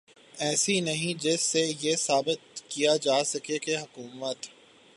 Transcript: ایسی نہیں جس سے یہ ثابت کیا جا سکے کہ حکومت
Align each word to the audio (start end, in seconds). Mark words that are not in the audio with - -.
ایسی 0.37 0.79
نہیں 0.79 1.21
جس 1.21 1.41
سے 1.41 1.61
یہ 1.81 1.95
ثابت 1.95 2.61
کیا 2.69 2.95
جا 2.95 3.23
سکے 3.23 3.57
کہ 3.59 3.77
حکومت 3.77 4.47